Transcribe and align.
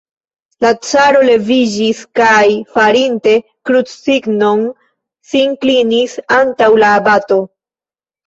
La 0.63 0.69
caro 0.85 1.19
leviĝis 1.25 1.99
kaj, 2.19 2.39
farinte 2.77 3.35
krucsignon, 3.69 4.65
sin 5.33 5.53
klinis 5.65 6.17
antaŭ 6.39 6.71
la 6.85 6.91
abato. 7.03 7.39